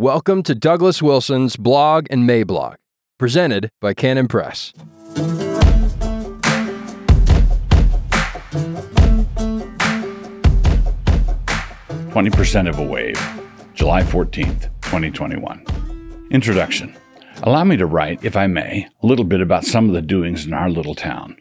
[0.00, 2.76] Welcome to Douglas Wilson's blog and Mablog,
[3.18, 4.72] presented by Canon Press.
[12.12, 13.20] Twenty percent of a wave,
[13.74, 16.28] July 14th, 2021.
[16.30, 16.96] Introduction.
[17.42, 20.46] Allow me to write, if I may, a little bit about some of the doings
[20.46, 21.36] in our little town.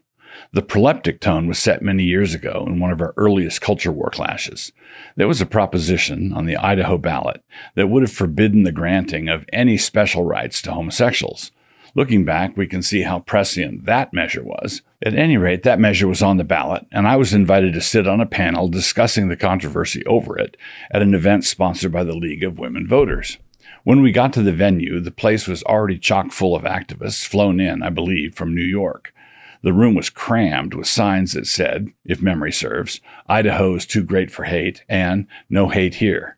[0.51, 4.09] The proleptic tone was set many years ago in one of our earliest culture war
[4.09, 4.71] clashes.
[5.15, 7.43] There was a proposition on the Idaho ballot
[7.75, 11.51] that would have forbidden the granting of any special rights to homosexuals.
[11.93, 14.81] Looking back, we can see how prescient that measure was.
[15.03, 18.07] At any rate, that measure was on the ballot, and I was invited to sit
[18.07, 20.57] on a panel discussing the controversy over it
[20.89, 23.37] at an event sponsored by the League of Women Voters.
[23.83, 27.59] When we got to the venue, the place was already chock full of activists, flown
[27.59, 29.13] in, I believe, from New York.
[29.61, 34.31] The room was crammed with signs that said, if memory serves, Idaho is too great
[34.31, 36.37] for hate and no hate here.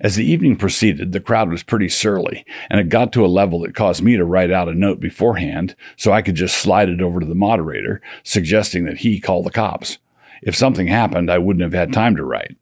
[0.00, 3.60] As the evening proceeded, the crowd was pretty surly, and it got to a level
[3.60, 7.00] that caused me to write out a note beforehand so I could just slide it
[7.00, 9.98] over to the moderator, suggesting that he call the cops.
[10.42, 12.56] If something happened, I wouldn't have had time to write.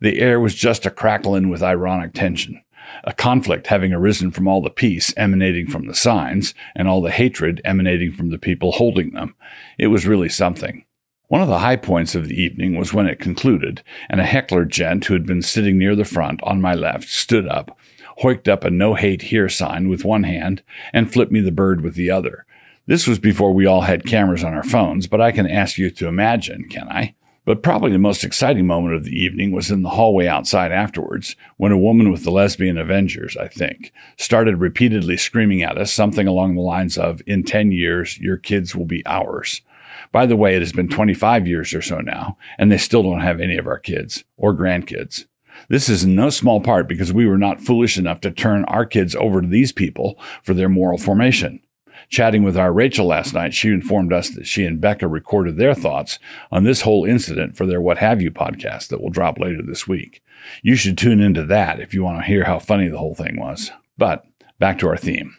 [0.00, 2.63] The air was just a crackling with ironic tension
[3.04, 7.10] a conflict having arisen from all the peace emanating from the signs and all the
[7.10, 9.34] hatred emanating from the people holding them.
[9.78, 10.84] It was really something.
[11.28, 14.64] One of the high points of the evening was when it concluded, and a heckler
[14.64, 17.76] gent who had been sitting near the front on my left stood up,
[18.22, 20.62] hoiked up a no hate here sign with one hand,
[20.92, 22.44] and flipped me the bird with the other.
[22.86, 25.90] This was before we all had cameras on our phones, but I can ask you
[25.90, 27.14] to imagine, can I?
[27.46, 31.36] But probably the most exciting moment of the evening was in the hallway outside afterwards,
[31.58, 36.26] when a woman with the lesbian Avengers, I think, started repeatedly screaming at us something
[36.26, 39.60] along the lines of, In 10 years, your kids will be ours.
[40.10, 43.20] By the way, it has been 25 years or so now, and they still don't
[43.20, 45.26] have any of our kids or grandkids.
[45.68, 48.86] This is in no small part because we were not foolish enough to turn our
[48.86, 51.60] kids over to these people for their moral formation.
[52.14, 55.74] Chatting with our Rachel last night, she informed us that she and Bekah recorded their
[55.74, 56.20] thoughts
[56.52, 59.88] on this whole incident for their What Have You podcast that will drop later this
[59.88, 60.22] week.
[60.62, 63.36] You should tune into that if you want to hear how funny the whole thing
[63.36, 63.72] was.
[63.98, 64.24] But
[64.60, 65.36] back to our theme.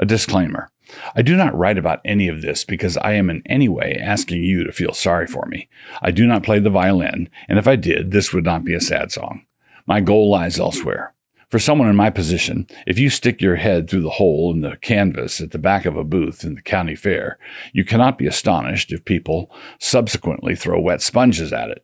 [0.00, 0.68] A disclaimer.
[1.14, 4.42] I do not write about any of this because I am in any way asking
[4.42, 5.68] you to feel sorry for me.
[6.02, 8.80] I do not play the violin, and if I did, this would not be a
[8.80, 9.46] sad song.
[9.86, 11.14] My goal lies elsewhere.
[11.48, 14.76] For someone in my position, if you stick your head through the hole in the
[14.78, 17.38] canvas at the back of a booth in the county fair,
[17.72, 19.48] you cannot be astonished if people
[19.78, 21.82] subsequently throw wet sponges at it.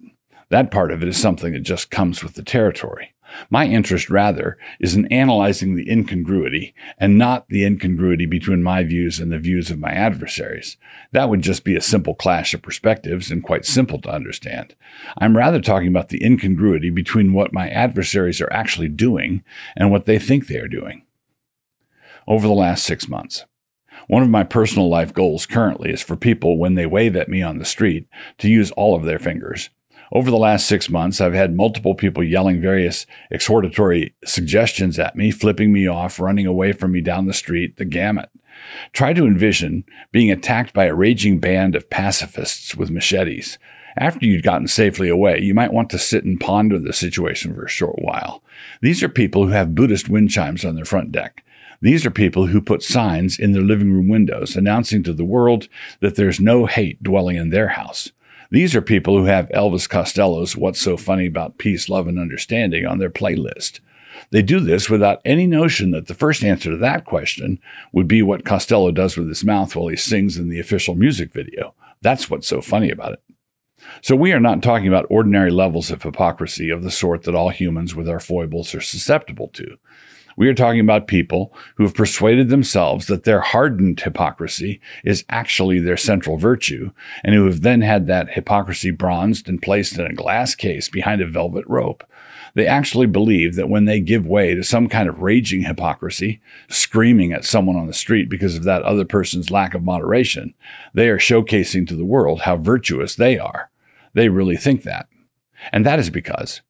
[0.49, 3.15] That part of it is something that just comes with the territory.
[3.51, 9.19] My interest, rather, is in analyzing the incongruity and not the incongruity between my views
[9.21, 10.77] and the views of my adversaries.
[11.13, 14.75] That would just be a simple clash of perspectives and quite simple to understand.
[15.19, 19.43] I'm rather talking about the incongruity between what my adversaries are actually doing
[19.77, 21.05] and what they think they are doing.
[22.27, 23.45] Over the last six months,
[24.09, 27.43] one of my personal life goals currently is for people, when they wave at me
[27.43, 28.07] on the street,
[28.39, 29.71] to use all of their fingers
[30.13, 35.31] over the last six months, I've had multiple people yelling various exhortatory suggestions at me,
[35.31, 38.29] flipping me off, running away from me down the street, the gamut.
[38.93, 43.59] Try to envision being attacked by a raging band of pacifists with machetes.
[43.97, 47.65] After you'd gotten safely away, you might want to sit and ponder the situation for
[47.65, 48.43] a short while.
[48.81, 51.43] These are people who have Buddhist wind chimes on their front deck.
[51.81, 55.69] These are people who put signs in their living room windows announcing to the world
[56.01, 58.13] that there's no hate dwelling in their house.
[58.53, 62.85] These are people who have Elvis Costello's What's So Funny About Peace, Love, and Understanding
[62.85, 63.81] on their playlist.
[64.29, 67.59] They do this without any notion that the first answer to that question
[67.95, 71.33] would be what Costello does with his mouth while he sings in the official music
[71.33, 71.75] video.
[72.03, 73.23] That's what's so funny about it.
[74.03, 77.49] So, we are not talking about ordinary levels of hypocrisy of the sort that all
[77.49, 79.79] humans with our foibles are susceptible to.
[80.37, 85.79] We are talking about people who have persuaded themselves that their hardened hypocrisy is actually
[85.79, 86.91] their central virtue,
[87.23, 91.21] and who have then had that hypocrisy bronzed and placed in a glass case behind
[91.21, 92.05] a velvet rope.
[92.55, 97.33] They actually believe that when they give way to some kind of raging hypocrisy, screaming
[97.33, 100.55] at someone on the street because of that other person's lack of moderation,
[100.93, 103.71] they are showcasing to the world how virtuous they are.
[104.15, 105.09] They really think that.
[105.73, 106.61] And that is because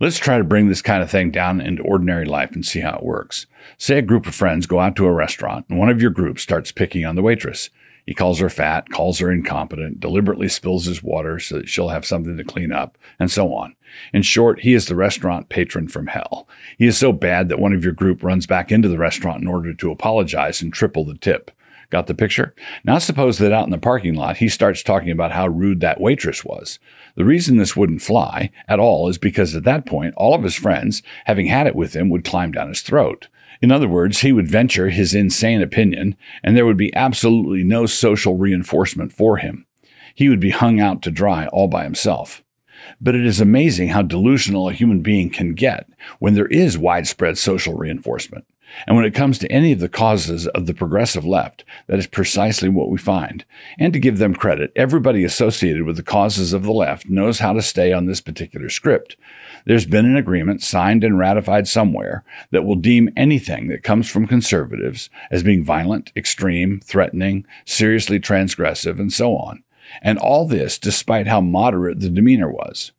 [0.00, 2.96] Let's try to bring this kind of thing down into ordinary life and see how
[2.96, 3.46] it works.
[3.78, 6.38] Say a group of friends go out to a restaurant and one of your group
[6.38, 7.70] starts picking on the waitress.
[8.06, 12.06] He calls her fat, calls her incompetent, deliberately spills his water so that she'll have
[12.06, 13.74] something to clean up, and so on.
[14.12, 16.48] In short, he is the restaurant patron from hell.
[16.78, 19.48] He is so bad that one of your group runs back into the restaurant in
[19.48, 21.50] order to apologize and triple the tip.
[21.90, 22.54] Got the picture?
[22.84, 26.00] Now suppose that out in the parking lot he starts talking about how rude that
[26.00, 26.78] waitress was.
[27.14, 30.56] The reason this wouldn't fly at all is because at that point all of his
[30.56, 33.28] friends, having had it with him, would climb down his throat.
[33.62, 37.86] In other words, he would venture his insane opinion, and there would be absolutely no
[37.86, 39.66] social reinforcement for him.
[40.14, 42.42] He would be hung out to dry all by himself.
[43.00, 45.88] But it is amazing how delusional a human being can get
[46.18, 48.44] when there is widespread social reinforcement.
[48.86, 52.06] And when it comes to any of the causes of the progressive left, that is
[52.06, 53.44] precisely what we find.
[53.78, 57.52] And to give them credit, everybody associated with the causes of the left knows how
[57.52, 59.16] to stay on this particular script.
[59.64, 64.26] There's been an agreement signed and ratified somewhere that will deem anything that comes from
[64.26, 69.62] conservatives as being violent, extreme, threatening, seriously transgressive, and so on.
[70.02, 72.92] And all this despite how moderate the demeanor was.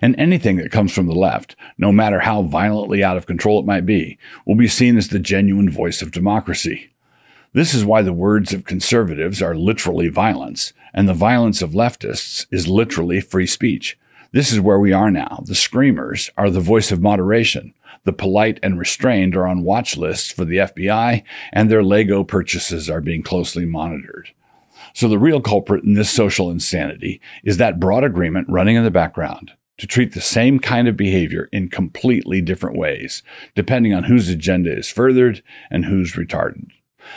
[0.00, 3.66] And anything that comes from the left, no matter how violently out of control it
[3.66, 6.90] might be, will be seen as the genuine voice of democracy.
[7.52, 12.46] This is why the words of conservatives are literally violence, and the violence of leftists
[12.50, 13.98] is literally free speech.
[14.32, 15.44] This is where we are now.
[15.46, 17.72] The screamers are the voice of moderation.
[18.02, 21.22] The polite and restrained are on watch lists for the FBI,
[21.52, 24.30] and their Lego purchases are being closely monitored.
[24.92, 28.90] So the real culprit in this social insanity is that broad agreement running in the
[28.90, 33.22] background to treat the same kind of behavior in completely different ways,
[33.54, 36.68] depending on whose agenda is furthered and who's retarded.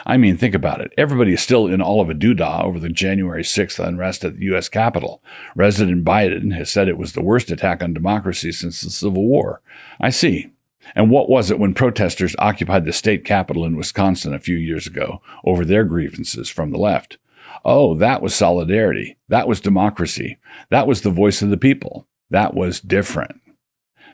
[0.05, 0.93] I mean, think about it.
[0.97, 4.45] Everybody is still in all of a doodah over the January 6th unrest at the
[4.47, 4.69] U.S.
[4.69, 5.23] Capitol.
[5.55, 9.61] President Biden has said it was the worst attack on democracy since the Civil War.
[9.99, 10.51] I see.
[10.95, 14.87] And what was it when protesters occupied the state capitol in Wisconsin a few years
[14.87, 17.17] ago over their grievances from the left?
[17.65, 19.17] Oh, that was solidarity.
[19.27, 20.37] That was democracy.
[20.69, 22.07] That was the voice of the people.
[22.29, 23.39] That was different.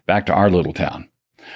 [0.05, 1.09] Back to our little town.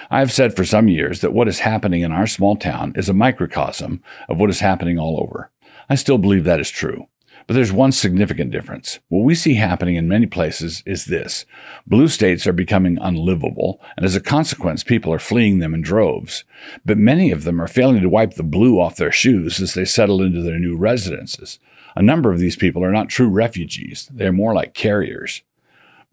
[0.09, 3.09] I have said for some years that what is happening in our small town is
[3.09, 5.51] a microcosm of what is happening all over.
[5.89, 7.07] I still believe that is true.
[7.45, 8.99] But there's one significant difference.
[9.07, 11.45] What we see happening in many places is this.
[11.85, 16.43] Blue states are becoming unlivable, and as a consequence, people are fleeing them in droves.
[16.85, 19.85] But many of them are failing to wipe the blue off their shoes as they
[19.85, 21.57] settle into their new residences.
[21.95, 24.09] A number of these people are not true refugees.
[24.13, 25.41] They are more like carriers.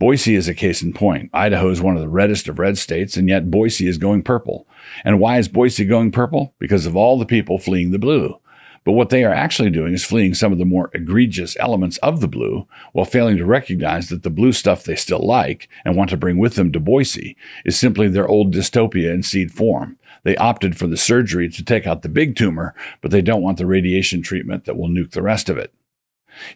[0.01, 1.31] Boise is a case in point.
[1.33, 4.67] Idaho is one of the reddest of red states, and yet Boise is going purple.
[5.05, 6.53] And why is Boise going purple?
[6.59, 8.41] Because of all the people fleeing the blue.
[8.85, 12.21] But what they are actually doing is fleeing some of the more egregious elements of
[12.21, 16.11] the blue while failing to recognize that the blue stuff they still like and want
[16.11, 19.97] to bring with them to Boise is simply their old dystopia in seed form.
[20.25, 23.59] They opted for the surgery to take out the big tumor, but they don't want
[23.59, 25.73] the radiation treatment that will nuke the rest of it.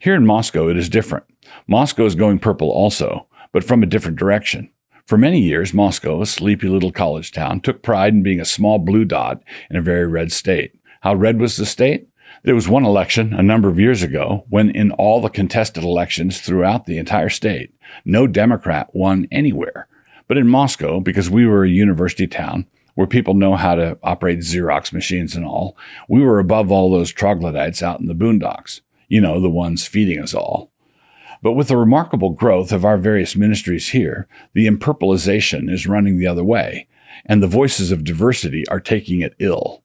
[0.01, 1.25] Here in Moscow, it is different.
[1.67, 4.71] Moscow is going purple also, but from a different direction.
[5.07, 8.79] For many years, Moscow, a sleepy little college town, took pride in being a small
[8.79, 10.73] blue dot in a very red state.
[11.01, 12.09] How red was the state?
[12.43, 16.41] There was one election a number of years ago when, in all the contested elections
[16.41, 17.75] throughout the entire state,
[18.05, 19.89] no Democrat won anywhere.
[20.27, 24.41] But in Moscow, because we were a university town where people know how to operate
[24.41, 25.77] Xerox machines and all,
[26.09, 28.83] we were above all those troglodytes out in the boondocks.
[29.09, 30.71] You know, the ones feeding us all.
[31.43, 36.27] But with the remarkable growth of our various ministries here, the impurplization is running the
[36.27, 36.89] other way,
[37.25, 39.83] and the voices of diversity are taking it ill.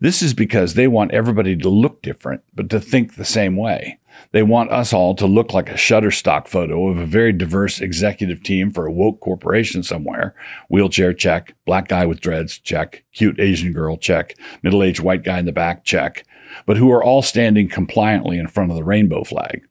[0.00, 3.98] This is because they want everybody to look different, but to think the same way.
[4.32, 8.42] They want us all to look like a Shutterstock photo of a very diverse executive
[8.42, 10.34] team for a woke corporation somewhere.
[10.68, 15.38] Wheelchair check, black guy with dreads check, cute Asian girl check, middle aged white guy
[15.38, 16.26] in the back check,
[16.66, 19.66] but who are all standing compliantly in front of the rainbow flag.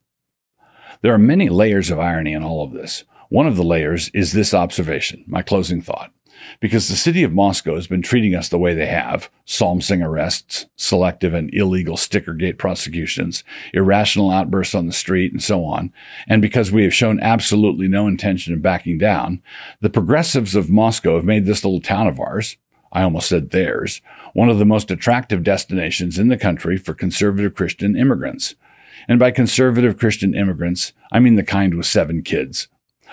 [1.02, 3.04] There are many layers of irony in all of this.
[3.28, 6.12] One of the layers is this observation, my closing thought.
[6.60, 10.02] Because the city of Moscow has been treating us the way they have psalm sing
[10.02, 13.42] arrests, selective and illegal stickergate prosecutions,
[13.72, 15.92] irrational outbursts on the street, and so on,
[16.28, 19.42] and because we have shown absolutely no intention of backing down,
[19.80, 22.56] the progressives of Moscow have made this little town of ours,
[22.92, 24.00] I almost said theirs,
[24.32, 28.54] one of the most attractive destinations in the country for conservative Christian immigrants.
[29.08, 32.68] And by conservative Christian immigrants, I mean the kind with seven kids.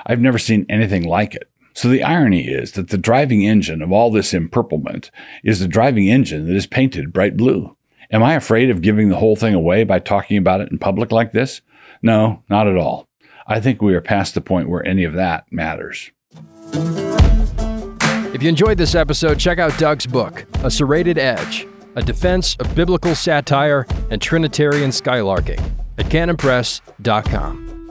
[0.06, 1.50] I've never seen anything like it.
[1.74, 5.10] So the irony is that the driving engine of all this empurplement
[5.44, 7.76] is the driving engine that is painted bright blue.
[8.12, 11.12] Am I afraid of giving the whole thing away by talking about it in public
[11.12, 11.62] like this?
[12.02, 13.08] No, not at all.
[13.48, 16.12] I think we are past the point where any of that matters.
[18.34, 22.74] If you enjoyed this episode, check out Doug's book, A Serrated Edge, a defense of
[22.74, 25.62] biblical satire and Trinitarian skylarking
[26.00, 27.83] at canonpress.com.